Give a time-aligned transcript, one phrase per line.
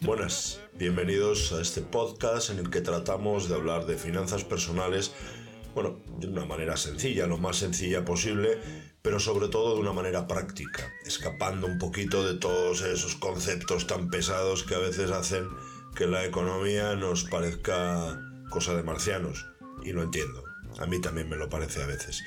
[0.00, 5.12] Buenas, bienvenidos a este podcast en el que tratamos de hablar de finanzas personales,
[5.74, 8.58] bueno, de una manera sencilla, lo más sencilla posible,
[9.02, 14.10] pero sobre todo de una manera práctica, escapando un poquito de todos esos conceptos tan
[14.10, 15.48] pesados que a veces hacen
[15.94, 19.46] que la economía nos parezca cosa de marcianos,
[19.82, 20.44] y lo entiendo.
[20.78, 22.22] A mí también me lo parece a veces.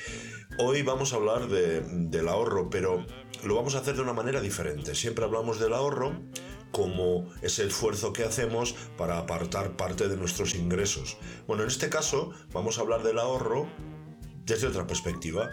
[0.58, 3.06] Hoy vamos a hablar del ahorro, pero
[3.44, 4.96] lo vamos a hacer de una manera diferente.
[4.96, 6.22] Siempre hablamos del ahorro
[6.72, 11.18] como ese esfuerzo que hacemos para apartar parte de nuestros ingresos.
[11.48, 13.68] Bueno, en este caso vamos a hablar del ahorro
[14.46, 15.50] desde otra perspectiva,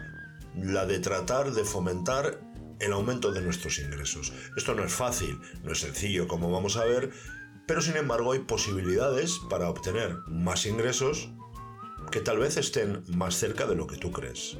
[0.56, 2.40] la de tratar de fomentar
[2.80, 4.32] el aumento de nuestros ingresos.
[4.56, 7.10] Esto no es fácil, no es sencillo, como vamos a ver,
[7.70, 11.28] pero sin embargo hay posibilidades para obtener más ingresos
[12.10, 14.58] que tal vez estén más cerca de lo que tú crees.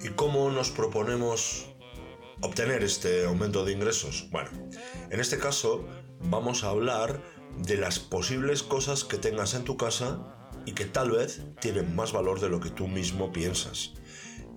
[0.00, 1.72] ¿Y cómo nos proponemos
[2.40, 4.26] obtener este aumento de ingresos?
[4.32, 4.50] Bueno,
[5.08, 5.86] en este caso
[6.18, 7.22] vamos a hablar
[7.58, 10.34] de las posibles cosas que tengas en tu casa
[10.66, 13.92] y que tal vez tienen más valor de lo que tú mismo piensas.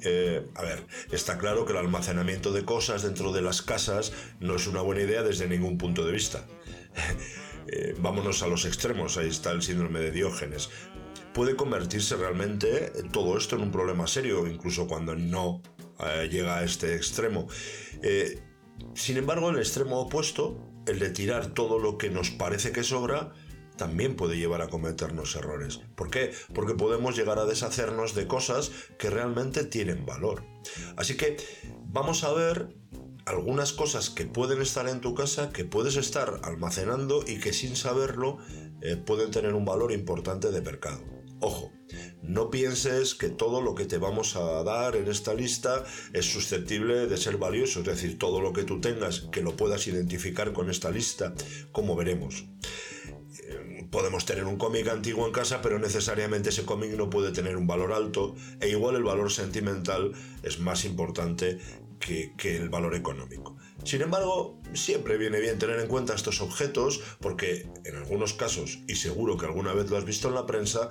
[0.01, 4.55] Eh, a ver, está claro que el almacenamiento de cosas dentro de las casas no
[4.55, 6.47] es una buena idea desde ningún punto de vista.
[7.65, 10.69] Eh, vámonos a los extremos, ahí está el síndrome de Diógenes
[11.33, 15.61] puede convertirse realmente todo esto en un problema serio, incluso cuando no
[15.99, 17.47] eh, llega a este extremo.
[18.01, 18.39] Eh,
[18.93, 23.33] sin embargo, el extremo opuesto, el de tirar todo lo que nos parece que sobra,
[23.77, 25.81] también puede llevar a cometernos errores.
[25.95, 26.31] ¿Por qué?
[26.53, 30.43] Porque podemos llegar a deshacernos de cosas que realmente tienen valor.
[30.95, 31.37] Así que
[31.87, 32.75] vamos a ver
[33.25, 37.75] algunas cosas que pueden estar en tu casa, que puedes estar almacenando y que sin
[37.75, 38.37] saberlo
[38.81, 41.01] eh, pueden tener un valor importante de mercado.
[41.39, 41.73] Ojo,
[42.21, 45.83] no pienses que todo lo que te vamos a dar en esta lista
[46.13, 49.85] es susceptible de ser valioso, es decir, todo lo que tú tengas que lo puedas
[49.87, 51.33] identificar con esta lista,
[51.73, 52.45] como veremos.
[53.45, 57.57] Eh, podemos tener un cómic antiguo en casa, pero necesariamente ese cómic no puede tener
[57.57, 60.13] un valor alto e igual el valor sentimental
[60.43, 61.59] es más importante
[62.03, 63.55] que, el valor económico.
[63.83, 68.95] Sin embargo, siempre viene bien tener en cuenta estos objetos porque en algunos casos, y
[68.95, 70.89] seguro que alguna vez lo has visto en la prensa,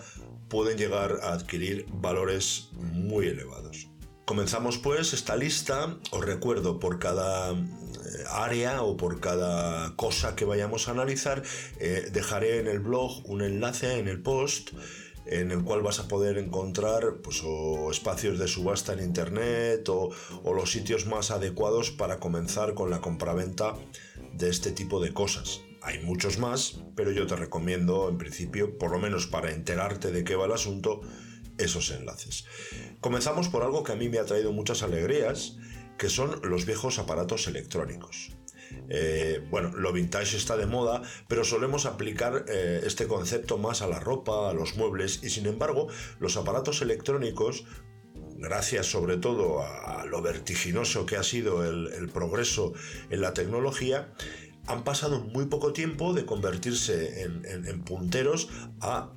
[0.49, 3.89] pueden llegar a adquirir valores muy elevados.
[4.25, 7.57] Comenzamos pues esta lista, os recuerdo por cada eh,
[8.31, 11.43] área o por cada cosa que vayamos a analizar,
[11.81, 14.71] eh, dejaré en el blog un enlace en el post
[15.27, 17.43] en el cual vas a poder encontrar pues,
[17.91, 20.11] espacios de subasta en internet o,
[20.43, 23.75] o, los sitios más adecuados para comenzar con la compraventa
[24.33, 25.61] de este tipo de cosas.
[25.81, 30.25] Hay muchos más, pero yo te recomiendo en principio, por lo menos para enterarte de
[30.25, 31.01] qué va el asunto,
[31.59, 32.45] esos enlaces.
[33.01, 35.57] Comenzamos por algo que a mí me ha traído muchas alegrías,
[35.99, 38.33] que son los viejos aparatos electrónicos.
[38.89, 43.87] Eh, bueno, lo vintage está de moda, pero solemos aplicar eh, este concepto más a
[43.87, 45.89] la ropa, a los muebles, y sin embargo,
[46.19, 47.65] los aparatos electrónicos
[48.37, 52.73] gracias sobre todo a, lo vertiginoso que ha sido el, progreso
[53.09, 54.13] en la tecnología,
[54.67, 58.49] han pasado muy poco tiempo de convertirse en punteros
[58.81, 59.13] a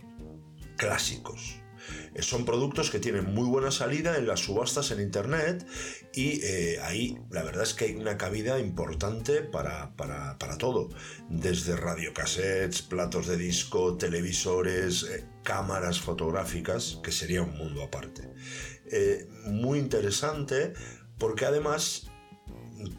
[0.77, 1.64] clásicos.
[2.13, 5.65] Eh, son productos que tienen muy buena salida en las subastas en Internet
[6.13, 9.93] y eh, ahí la verdad es que hay una cabida importante para,
[10.57, 10.89] todo,
[11.29, 18.29] desde radiocassettes, platos de disco, televisores, eh, cámaras fotográficas, que sería un mundo aparte.
[19.45, 20.73] muy interesante
[21.17, 22.07] porque además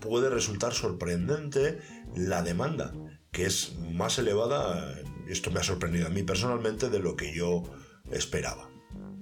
[0.01, 1.79] puede resultar sorprendente
[2.15, 2.93] la demanda,
[3.31, 4.95] que es más elevada,
[5.29, 7.63] esto me ha sorprendido a mí personalmente, de lo que yo
[8.11, 8.76] esperaba.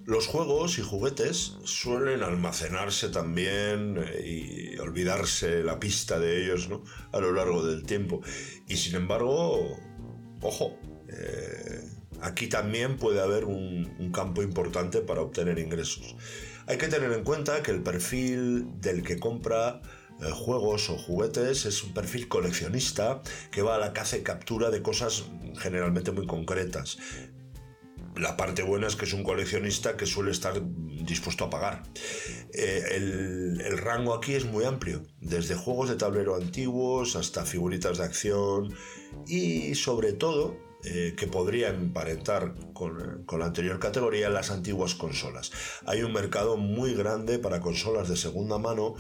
[0.07, 6.69] Los juegos y juguetes suelen almacenarse también eh, y olvidarse la pista de ellos
[7.11, 8.21] a lo largo del tiempo.
[8.69, 9.79] Y sin embargo,
[10.43, 10.79] ojo,
[11.09, 11.89] eh,
[12.21, 16.17] aquí también puede haber un, campo importante para obtener ingresos.
[16.67, 19.81] Hay que tener en cuenta que el perfil del que compra
[20.21, 24.71] eh, juegos o juguetes es un perfil coleccionista que va a la caza y captura
[24.71, 25.25] de cosas
[25.57, 26.99] generalmente muy concretas
[28.17, 31.83] la parte buena es que es un coleccionista que suele estar dispuesto a pagar.
[32.53, 38.05] Eh, el, rango aquí es muy amplio, desde juegos de tablero antiguos hasta figuritas de
[38.05, 38.75] acción
[39.27, 45.51] y sobre todo eh, que podrían emparentar con, con, la anterior categoría las antiguas consolas.
[45.87, 48.95] Hay un mercado muy grande para consolas de segunda mano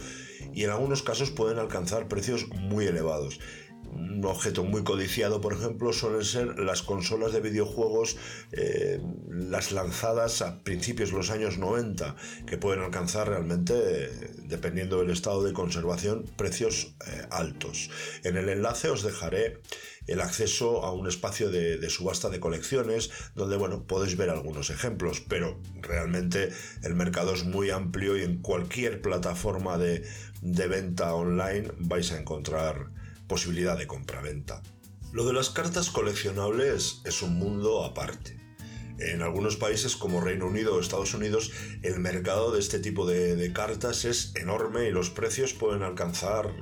[0.52, 3.38] y en algunos casos pueden alcanzar precios muy elevados.
[3.92, 8.16] Un objeto muy codiciado, por ejemplo, suelen ser las consolas de videojuegos,
[8.52, 12.16] eh, las lanzadas a principios de los años 90,
[12.46, 13.74] que pueden alcanzar realmente,
[14.44, 17.90] dependiendo del estado de conservación, precios eh, altos.
[18.22, 19.60] En el enlace os dejaré
[20.06, 25.22] el acceso a un espacio de, subasta de colecciones donde bueno podéis ver algunos ejemplos
[25.26, 26.50] pero realmente
[26.82, 30.02] el mercado es muy amplio y en cualquier plataforma de
[30.68, 32.90] venta online vais a encontrar
[33.26, 34.62] posibilidad de compraventa.
[35.12, 38.36] Lo de las cartas coleccionables es un mundo aparte.
[38.98, 43.52] En algunos países como Reino Unido o Estados Unidos el mercado de este tipo de,
[43.52, 46.52] cartas es enorme y los precios pueden alcanzar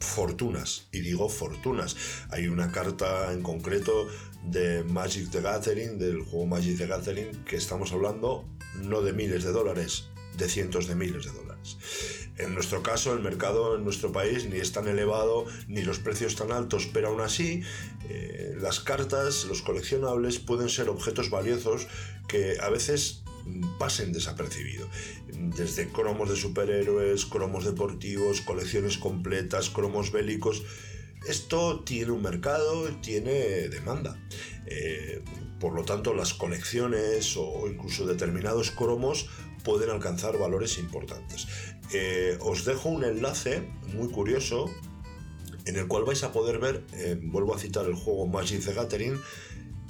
[0.00, 0.88] fortunas.
[0.92, 1.96] Y digo fortunas.
[2.30, 4.08] Hay una carta en concreto
[4.44, 8.48] de Magic the Gathering, del juego Magic the Gathering, que estamos hablando
[8.82, 11.76] no de miles de dólares, de cientos de miles de dólares.
[12.38, 16.36] En nuestro caso, el mercado en nuestro país ni es tan elevado ni los precios
[16.36, 17.62] tan altos, pero aún así,
[18.08, 21.88] eh, las cartas, los coleccionables pueden ser objetos valiosos
[22.28, 23.22] que a veces
[23.78, 24.88] pasen desapercibidos.
[25.56, 30.62] Desde cromos de superhéroes, cromos deportivos, colecciones completas, cromos bélicos.
[31.26, 34.16] Esto tiene un mercado, tiene demanda.
[34.66, 35.22] Eh,
[35.58, 39.28] por lo tanto, las colecciones o incluso determinados cromos
[39.68, 41.46] pueden alcanzar valores importantes.
[41.92, 44.70] Eh, os dejo un enlace muy curioso
[45.66, 48.72] en el cual vais a poder ver, eh, vuelvo a citar el juego Magic the
[48.72, 49.20] Gathering,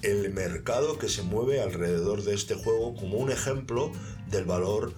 [0.02, 3.92] el mercado que se mueve alrededor de este juego como un ejemplo
[4.28, 4.94] del valor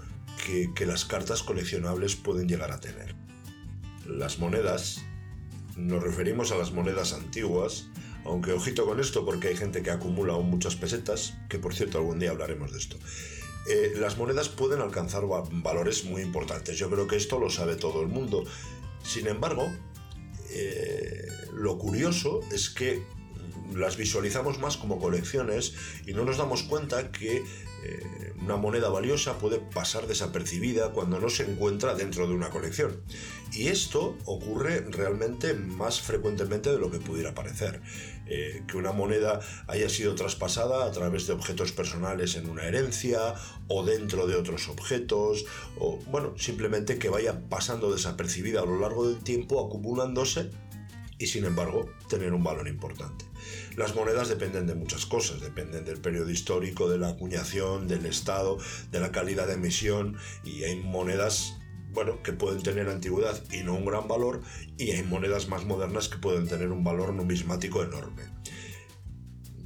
[0.47, 3.15] que, que las cartas coleccionables pueden llegar a tener.
[4.07, 5.03] Las monedas,
[5.77, 7.91] nos referimos a las monedas antiguas,
[8.25, 11.99] aunque ojito con esto porque hay gente que acumula aún muchas pesetas, que por cierto
[11.99, 12.97] algún día hablaremos de esto.
[13.73, 15.23] Eh, las monedas pueden alcanzar
[15.53, 16.77] valores muy importantes.
[16.77, 18.45] Yo creo que esto lo sabe todo el mundo.
[19.05, 19.71] Sin embargo,
[20.51, 23.05] eh, lo curioso es que
[23.73, 25.75] las visualizamos más como colecciones
[26.05, 27.45] y no nos damos cuenta que
[27.83, 33.03] eh, una moneda valiosa puede pasar desapercibida cuando no se encuentra dentro de una colección.
[33.53, 37.81] Y esto ocurre realmente más frecuentemente de lo que pudiera parecer.
[38.27, 43.35] Eh, que una moneda haya sido traspasada a través de objetos personales en una herencia
[43.67, 45.47] o dentro de otros objetos,
[45.79, 50.51] o bueno, simplemente que vaya pasando desapercibida a lo largo del tiempo, acumulándose
[51.21, 53.27] y sin embargo tener un valor importante.
[53.77, 58.59] Las monedas dependen de muchas cosas, dependen del periodo histórico, de la acuñación, del estado,
[58.91, 61.55] de la calidad de emisión y hay monedas
[61.93, 64.43] bueno, que pueden tener antigüedad y no un gran valor,
[64.79, 68.23] y hay monedas más modernas que pueden tener un valor numismático enorme.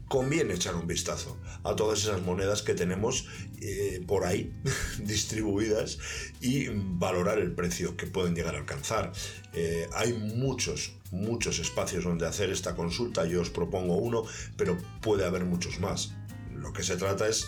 [0.08, 3.26] Conviene echar un vistazo a todas esas monedas que tenemos
[3.60, 4.54] eh, por ahí
[5.00, 5.98] distribuidas
[6.40, 9.12] y valorar el precio que pueden llegar a alcanzar.
[9.52, 14.24] Eh, hay muchos muchos espacios donde hacer esta consulta, yo os propongo uno,
[14.56, 16.14] pero puede haber muchos más.
[16.52, 17.46] Lo que se trata es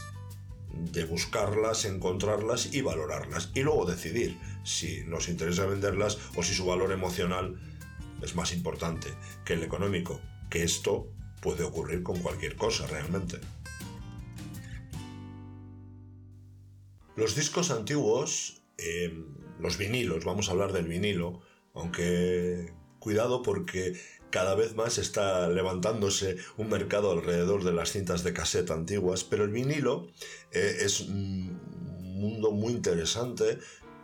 [0.92, 6.66] de buscarlas, encontrarlas y valorarlas y luego decidir si nos interesa venderlas o si su
[6.66, 7.58] valor emocional
[8.22, 9.08] es más importante
[9.44, 10.20] que el económico,
[10.50, 11.08] que esto
[11.40, 13.38] puede ocurrir con cualquier cosa realmente.
[17.14, 19.24] Los discos antiguos, eh,
[19.58, 21.40] los vinilos, vamos a hablar del vinilo,
[21.74, 22.72] aunque
[23.06, 23.96] cuidado porque
[24.30, 29.44] cada vez más está levantándose un mercado alrededor de las cintas de cassette antiguas, pero
[29.44, 30.08] el vinilo
[30.50, 31.56] eh, es un
[32.02, 33.60] mundo muy interesante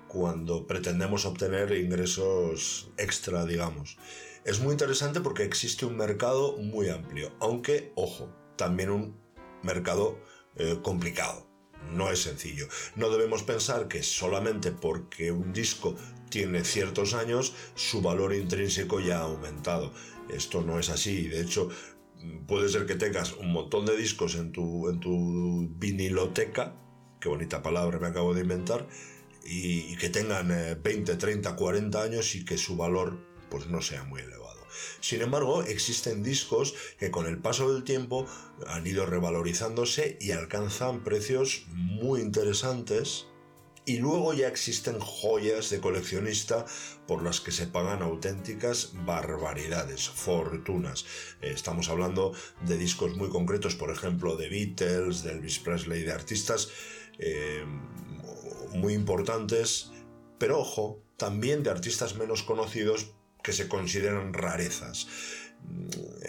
[0.06, 3.98] cuando pretendemos obtener ingresos extra, digamos.
[4.44, 9.16] Es muy interesante porque existe un mercado muy amplio, aunque, ojo, también un
[9.64, 10.16] mercado
[10.54, 11.44] eh, complicado.
[11.90, 12.68] No es sencillo.
[12.94, 15.96] No debemos pensar que solamente porque un disco
[16.32, 19.92] tiene ciertos años, su valor intrínseco ya ha aumentado.
[20.30, 21.28] Esto no es así.
[21.28, 21.68] De hecho,
[22.48, 26.74] puede ser que tengas un montón de discos en tu, en tu viniloteca,
[27.20, 28.88] qué bonita palabra me acabo de inventar,
[29.44, 30.48] y, que tengan
[30.82, 33.18] 20, 30, 40 años y que su valor
[33.50, 34.66] pues no sea muy elevado.
[35.00, 38.26] Sin embargo, existen discos que con el paso del tiempo
[38.66, 43.26] han ido revalorizándose y alcanzan precios muy interesantes
[43.84, 46.64] y luego ya existen joyas de coleccionista
[47.06, 51.04] por las que se pagan auténticas barbaridades, fortunas.
[51.40, 52.32] Eh, estamos hablando
[52.64, 56.68] de discos muy concretos, por ejemplo, de Beatles, de Elvis Presley, de artistas
[57.18, 57.64] eh,
[58.74, 59.90] muy importantes,
[60.38, 63.12] pero ojo, también de artistas menos conocidos
[63.42, 65.08] que se consideran rarezas.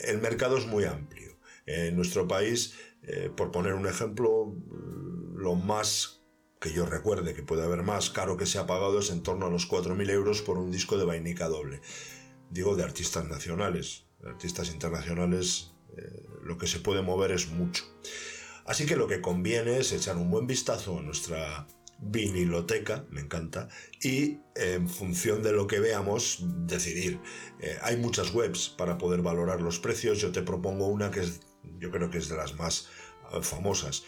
[0.04, 1.38] El mercado es muy amplio.
[1.66, 4.54] En nuestro país, eh, por poner un ejemplo,
[5.36, 6.23] lo más
[6.64, 9.48] que yo recuerde que puede haber más caro que se ha pagado es en torno
[9.48, 11.82] a los 4.000 euros por un disco de vainica doble.
[12.50, 14.06] digo de artistas nacionales.
[14.22, 17.84] De artistas internacionales eh, lo que se puede mover es mucho.
[18.66, 21.68] Así que lo que conviene es echar un buen vistazo a nuestra
[22.00, 23.68] viniloteca, me encanta,
[24.02, 27.20] y en función de lo que veamos, decidir.
[27.60, 31.42] Eh, hay muchas webs para poder valorar los precios, yo te propongo una que es,
[31.78, 32.88] yo creo que es de las más
[33.34, 34.04] eh, famosas.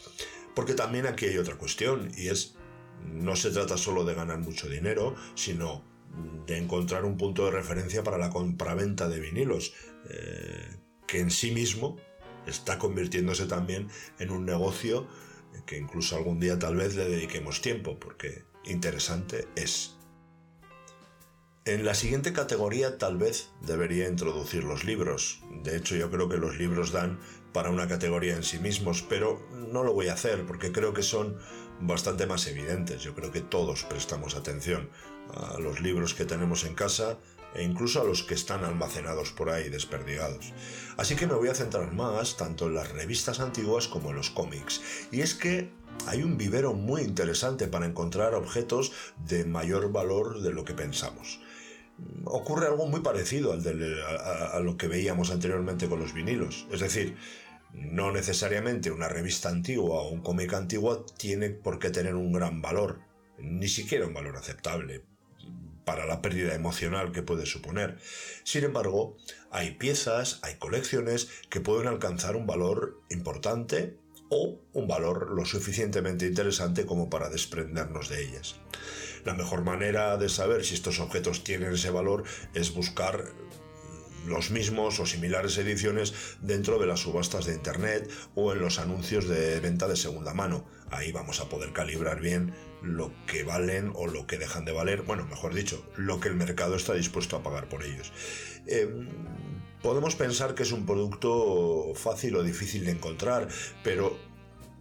[0.55, 2.55] Porque también aquí hay otra cuestión, y es,
[3.05, 5.83] no se trata solo de ganar mucho dinero, sino
[6.47, 9.74] de encontrar un punto de referencia para la compraventa de vinilos,
[10.09, 11.97] eh, que en sí mismo
[12.47, 15.07] está convirtiéndose también en un negocio
[15.65, 19.95] que incluso algún día tal vez le dediquemos tiempo, porque interesante es.
[21.65, 25.41] En la siguiente categoría tal vez debería introducir los libros.
[25.63, 27.19] De hecho yo creo que los libros dan
[27.55, 31.03] para una categoría en sí mismos, pero no lo voy a hacer porque creo que
[31.03, 31.38] son
[31.79, 33.01] bastante más evidentes.
[33.01, 34.89] Yo creo que todos prestamos atención
[35.33, 37.17] a los libros que tenemos en casa
[37.53, 40.51] e incluso a los que están almacenados por ahí desperdigados.
[40.97, 44.31] Así que me voy a centrar más tanto en las revistas antiguas como en los
[44.31, 44.81] cómics.
[45.13, 45.71] Y es que
[46.07, 48.91] hay un vivero muy interesante para encontrar objetos
[49.25, 51.39] de mayor valor de lo que pensamos.
[52.25, 53.63] Ocurre algo muy parecido al
[54.05, 56.67] a, a lo que veíamos anteriormente con los vinilos.
[56.69, 57.15] Es decir,
[57.75, 62.62] no necesariamente una revista antigua o un cómic antiguo tiene por qué tener un gran
[62.62, 63.01] valor,
[63.38, 65.03] ni siquiera un valor aceptable
[65.84, 67.98] para la pérdida emocional que puede suponer.
[68.44, 69.17] Sin embargo,
[69.51, 73.98] hay piezas, hay colecciones que pueden alcanzar un valor importante
[74.29, 78.55] o un valor lo suficientemente interesante como para desprendernos de ellas.
[79.24, 83.25] La mejor manera de saber si estos objetos tienen ese valor es buscar
[84.27, 89.27] los mismos o similares ediciones dentro de las subastas de Internet o en los anuncios
[89.27, 90.65] de venta de segunda mano.
[90.91, 95.01] Ahí vamos a poder calibrar bien lo que valen o lo que dejan de valer,
[95.01, 98.12] bueno, mejor dicho, lo que el mercado está dispuesto a pagar por ellos.
[98.67, 99.08] Em,
[99.82, 103.48] podemos pensar que es un producto fácil o difícil de encontrar,
[103.84, 104.17] pero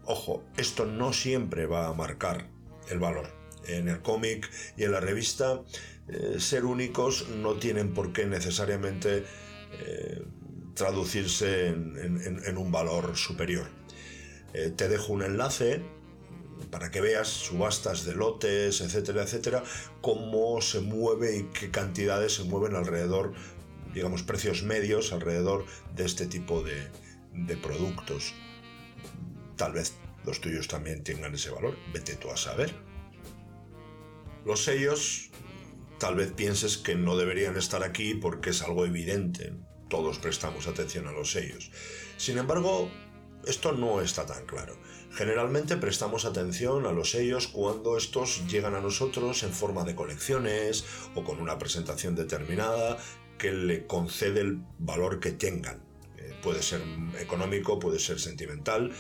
[0.05, 2.51] ojo, esto no siempre va a marcar
[2.91, 3.44] el valor.
[3.67, 5.63] En el cómic y en la revista
[6.09, 9.25] eh, ser únicos no tienen por qué necesariamente
[9.73, 10.23] eh,
[10.75, 13.67] traducirse en, un valor superior.
[14.53, 15.83] Eh, te dejo un enlace
[16.71, 19.63] para que veas subastas de lotes, etcétera, etcétera,
[20.01, 23.33] cómo se mueve y qué cantidades se mueven alrededor,
[23.93, 26.89] digamos, precios medios alrededor de este tipo de,
[27.33, 28.35] de productos.
[29.57, 29.95] Tal vez
[30.25, 32.94] los tuyos también tengan ese valor, vete tú a saber.
[34.45, 35.31] Los sellos
[35.99, 39.55] Tal vez pienses que no deberían estar aquí porque es algo evidente.
[39.89, 41.71] Todos prestamos atención a los sellos.
[42.17, 42.91] Sin embargo,
[43.47, 44.77] esto no está tan claro.
[45.13, 50.85] Generalmente prestamos atención a los sellos cuando estos llegan a nosotros en forma de colecciones
[51.15, 52.99] o con una presentación determinada
[53.39, 55.81] que le concede el valor que tengan.
[56.19, 56.83] Eh, puede ser
[57.21, 58.93] económico, puede ser sentimental,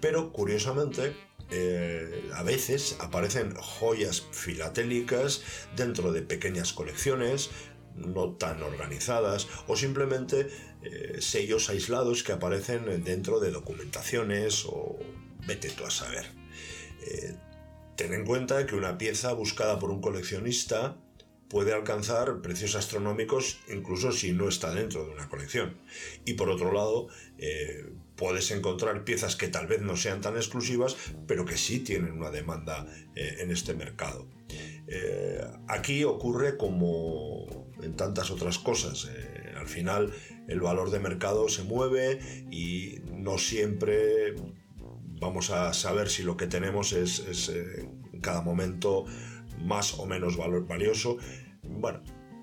[0.00, 1.14] pero curiosamente
[1.54, 5.42] eh, a veces aparecen joyas filatélicas
[5.76, 7.50] dentro de pequeñas colecciones,
[7.94, 10.48] no tan organizadas, o simplemente
[10.82, 14.98] eh, sellos aislados que aparecen dentro de documentaciones o
[15.46, 16.24] vete tú a saber.
[17.02, 17.36] Eh,
[17.96, 20.96] ten en cuenta que una pieza buscada por un coleccionista
[21.52, 25.76] puede alcanzar precios astronómicos incluso si no está dentro de una colección.
[26.24, 30.96] Y por otro lado, eh, puedes encontrar piezas que tal vez no sean tan exclusivas,
[31.26, 34.26] pero que sí tienen una demanda eh, en este mercado.
[34.88, 39.10] Eh, aquí ocurre como en tantas otras cosas.
[39.54, 40.10] al final,
[40.48, 42.18] el valor de mercado se mueve
[42.50, 44.34] y no siempre
[45.20, 49.04] vamos a saber si lo que tenemos es, es en cada momento
[49.62, 51.18] más o menos valioso.
[51.62, 52.02] Bueno,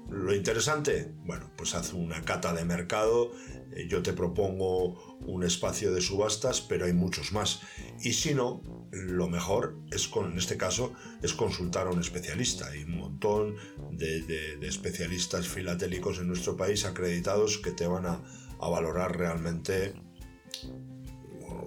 [0.10, 3.32] lo interesante, bueno, pues haz una cata de mercado,
[3.72, 7.62] eh, yo te propongo un espacio de subastas, pero hay muchos más.
[8.02, 12.68] Y si no, lo mejor es, con, en este caso, es consultar a un especialista.
[12.70, 13.56] Hay un montón
[13.92, 18.24] de, especialistas filatélicos en nuestro país acreditados que te van a,
[18.60, 19.94] valorar realmente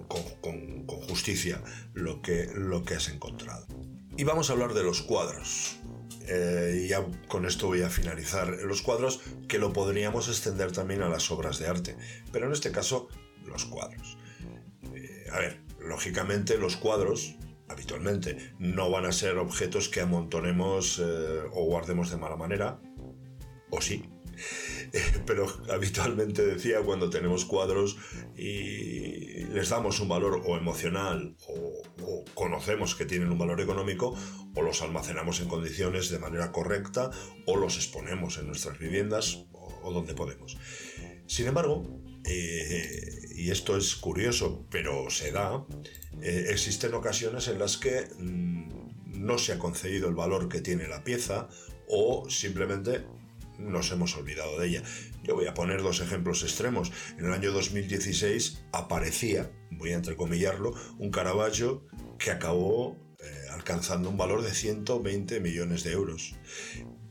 [0.07, 1.61] con, justicia
[1.93, 3.67] lo que, lo que has encontrado.
[4.17, 5.79] Y vamos a hablar de los cuadros.
[6.27, 8.47] Eh, y ya con esto voy a finalizar.
[8.63, 11.97] Los cuadros que lo podríamos extender también a las obras de arte,
[12.31, 13.09] pero en este caso
[13.45, 14.17] los cuadros.
[14.93, 17.35] Eh, a ver, lógicamente los cuadros
[17.67, 22.79] habitualmente no van a ser objetos que amontonemos eh, o guardemos de mala manera,
[23.75, 24.03] o sí,
[25.25, 27.97] pero habitualmente decía cuando tenemos cuadros
[28.35, 34.15] y les damos un valor o emocional o, conocemos que tienen un valor económico
[34.55, 37.11] o los almacenamos en condiciones de manera correcta
[37.45, 40.57] o los exponemos en nuestras viviendas o o donde podemos.
[41.27, 41.85] Sin embargo,
[42.25, 45.65] eh, y esto es curioso, pero se da,
[46.21, 50.87] eh, existen ocasiones en las que mm, no se ha concedido el valor que tiene
[50.87, 51.49] la pieza
[51.87, 53.05] o simplemente
[53.57, 54.83] nos hemos olvidado de ella.
[55.23, 56.91] Yo voy a poner dos ejemplos extremos.
[57.17, 61.85] En el año 2016 aparecía, voy a entrecomillarlo, un Caravaggio
[62.17, 66.35] que acabó eh, alcanzando un valor de 120 millones de euros.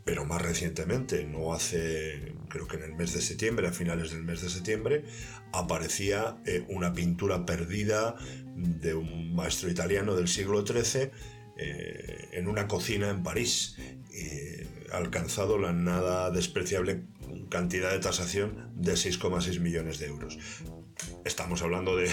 [0.05, 4.25] Pero más recientemente, no hace, creo que en el mes de septiembre, a finales del
[4.25, 5.05] mes de septiembre,
[5.53, 8.17] aparecía eh, una pintura perdida
[8.57, 11.13] de un maestro italiano del siglo XIII
[11.57, 13.77] eh, en una cocina en París
[14.93, 17.05] alcanzado la nada despreciable
[17.49, 20.39] cantidad de tasación de 6,6 millones de euros.
[21.25, 22.11] Estamos hablando de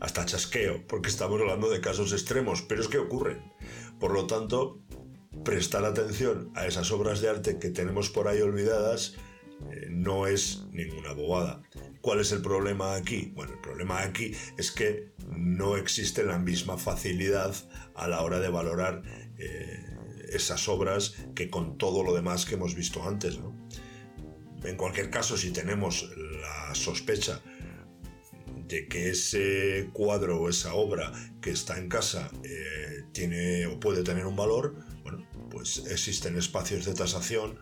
[0.00, 3.42] hasta chasqueo, porque estamos hablando de casos extremos, pero es que ocurren.
[4.00, 4.80] Por lo tanto,
[5.44, 9.16] prestar atención a esas obras de arte que tenemos por ahí olvidadas
[9.70, 11.62] eh, no es ninguna bobada.
[12.02, 13.32] ¿Cuál es el problema aquí?
[13.32, 17.54] Bueno, el problema aquí es que no existe la misma facilidad
[17.94, 19.02] a la hora de valorar
[19.38, 19.86] eh,
[20.28, 23.38] esas obras que con todo lo demás que hemos visto antes.
[24.64, 27.40] En cualquier caso, si tenemos la sospecha
[28.66, 34.02] de que ese cuadro o esa obra que está en casa eh, tiene o puede
[34.02, 37.58] tener un valor, bueno, pues existen espacios de tasación,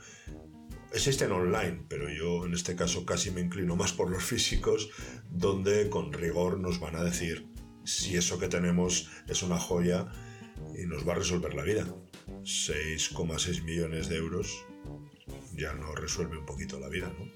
[0.93, 4.91] existen online, pero yo en este caso casi me inclino más por los físicos,
[5.31, 7.47] donde con rigor nos van a decir
[7.85, 10.07] si eso que tenemos es una joya
[10.77, 11.87] y nos va a resolver la vida.
[12.43, 14.65] 6,6 millones de euros
[15.57, 17.31] ya nos resuelve un poquito la vida, ¿no?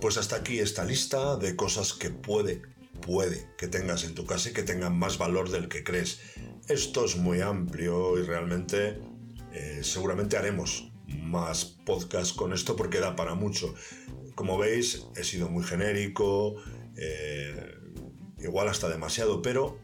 [0.00, 2.62] Pues hasta aquí esta lista de cosas que puede,
[3.02, 6.20] puede que tengas en tu casa y que tengan más valor del que crees.
[6.68, 8.98] Esto es muy amplio y realmente
[9.52, 13.74] eh, seguramente haremos más podcast con esto porque da para mucho.
[14.34, 16.56] Como veis, he sido muy genérico,
[16.96, 17.74] eh,
[18.38, 19.78] igual hasta demasiado, pero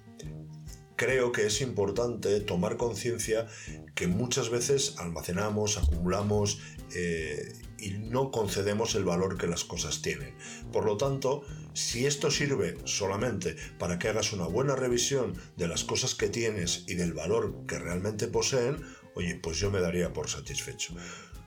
[0.96, 3.46] creo que es importante tomar conciencia
[3.94, 6.60] que muchas veces almacenamos, acumulamos
[6.94, 10.34] eh, y no concedemos el valor que las cosas tienen.
[10.72, 11.42] Por lo tanto,
[11.74, 16.84] si esto sirve solamente para que hagas una buena revisión de las cosas que tienes
[16.86, 18.82] y del valor que realmente poseen,
[19.16, 20.94] oye, pues yo me daría por satisfecho.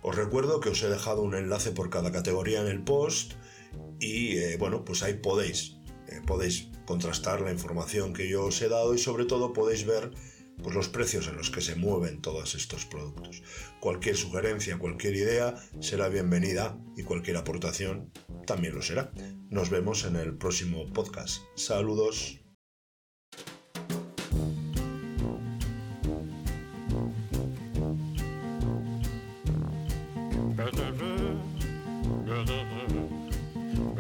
[0.02, 3.34] Os recuerdo que os he dejado un enlace por cada categoría en el post
[4.00, 5.78] y eh, bueno, pues ahí podéis,
[6.08, 10.12] eh, podéis contrastar la información que yo os he dado y sobre todo podéis ver
[10.64, 13.44] pues, los precios en los que se mueven todos estos productos.
[13.80, 18.12] Cualquier sugerencia, cualquier idea será bienvenida y cualquier aportación
[18.46, 19.12] también lo será.
[19.50, 21.44] Nos vemos en el próximo podcast.
[21.56, 22.40] Saludos.